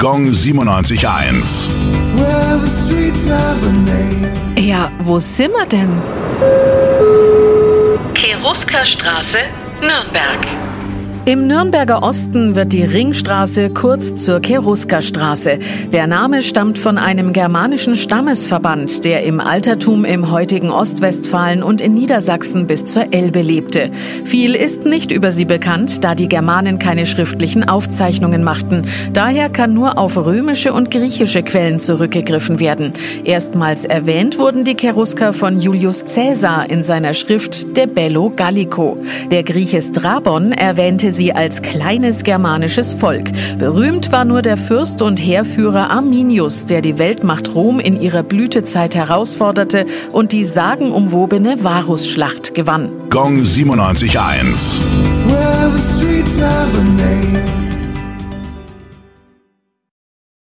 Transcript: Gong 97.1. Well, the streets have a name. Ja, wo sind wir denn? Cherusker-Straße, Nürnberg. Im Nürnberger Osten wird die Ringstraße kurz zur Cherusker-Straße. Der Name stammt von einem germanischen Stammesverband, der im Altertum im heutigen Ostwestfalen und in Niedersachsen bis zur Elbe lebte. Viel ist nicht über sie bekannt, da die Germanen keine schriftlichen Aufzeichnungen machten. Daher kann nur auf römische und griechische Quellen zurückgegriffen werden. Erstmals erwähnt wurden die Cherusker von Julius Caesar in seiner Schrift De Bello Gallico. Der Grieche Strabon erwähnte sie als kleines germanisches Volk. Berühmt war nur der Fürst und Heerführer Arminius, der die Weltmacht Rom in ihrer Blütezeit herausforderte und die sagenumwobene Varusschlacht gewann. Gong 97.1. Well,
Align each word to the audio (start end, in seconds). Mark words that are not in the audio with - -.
Gong 0.00 0.28
97.1. 0.30 1.68
Well, 2.14 2.60
the 2.60 2.70
streets 2.70 3.26
have 3.26 3.66
a 3.66 3.72
name. 3.72 4.32
Ja, 4.56 4.92
wo 5.00 5.18
sind 5.18 5.52
wir 5.52 5.66
denn? 5.66 5.90
Cherusker-Straße, 8.14 9.38
Nürnberg. 9.80 10.46
Im 11.28 11.46
Nürnberger 11.46 12.02
Osten 12.02 12.56
wird 12.56 12.72
die 12.72 12.84
Ringstraße 12.84 13.68
kurz 13.68 14.16
zur 14.16 14.40
Cherusker-Straße. 14.40 15.58
Der 15.92 16.06
Name 16.06 16.40
stammt 16.40 16.78
von 16.78 16.96
einem 16.96 17.34
germanischen 17.34 17.96
Stammesverband, 17.96 19.04
der 19.04 19.24
im 19.24 19.38
Altertum 19.38 20.06
im 20.06 20.30
heutigen 20.30 20.70
Ostwestfalen 20.70 21.62
und 21.62 21.82
in 21.82 21.92
Niedersachsen 21.92 22.66
bis 22.66 22.86
zur 22.86 23.12
Elbe 23.12 23.42
lebte. 23.42 23.90
Viel 24.24 24.54
ist 24.54 24.86
nicht 24.86 25.12
über 25.12 25.30
sie 25.30 25.44
bekannt, 25.44 26.02
da 26.02 26.14
die 26.14 26.28
Germanen 26.28 26.78
keine 26.78 27.04
schriftlichen 27.04 27.68
Aufzeichnungen 27.68 28.42
machten. 28.42 28.88
Daher 29.12 29.50
kann 29.50 29.74
nur 29.74 29.98
auf 29.98 30.16
römische 30.16 30.72
und 30.72 30.90
griechische 30.90 31.42
Quellen 31.42 31.78
zurückgegriffen 31.78 32.58
werden. 32.58 32.94
Erstmals 33.24 33.84
erwähnt 33.84 34.38
wurden 34.38 34.64
die 34.64 34.76
Cherusker 34.76 35.34
von 35.34 35.60
Julius 35.60 36.06
Caesar 36.06 36.70
in 36.70 36.82
seiner 36.82 37.12
Schrift 37.12 37.76
De 37.76 37.84
Bello 37.84 38.32
Gallico. 38.34 38.96
Der 39.30 39.42
Grieche 39.42 39.82
Strabon 39.82 40.52
erwähnte 40.52 41.12
sie 41.18 41.34
als 41.34 41.60
kleines 41.60 42.24
germanisches 42.24 42.94
Volk. 42.94 43.30
Berühmt 43.58 44.10
war 44.12 44.24
nur 44.24 44.40
der 44.40 44.56
Fürst 44.56 45.02
und 45.02 45.18
Heerführer 45.18 45.90
Arminius, 45.90 46.64
der 46.64 46.80
die 46.80 46.98
Weltmacht 46.98 47.54
Rom 47.54 47.80
in 47.80 48.00
ihrer 48.00 48.22
Blütezeit 48.22 48.94
herausforderte 48.94 49.84
und 50.12 50.32
die 50.32 50.44
sagenumwobene 50.44 51.62
Varusschlacht 51.62 52.54
gewann. 52.54 52.90
Gong 53.10 53.42
97.1. 53.42 54.80
Well, 55.26 55.58